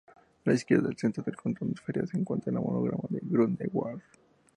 [0.45, 4.01] A la izquierda del centro del contorno inferior se encuentra el monograma de Grünewald.